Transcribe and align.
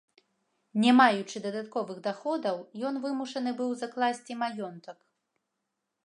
Не 0.83 0.91
маючы 0.99 1.41
дадатковых 1.41 1.99
даходаў, 2.07 2.57
ён 2.89 2.97
вымушаны 3.03 3.51
быў 3.59 3.69
закласці 3.81 4.39
маёнтак. 4.45 4.97